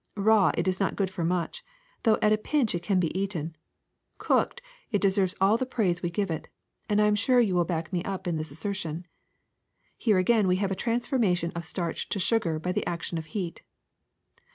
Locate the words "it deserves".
4.89-5.35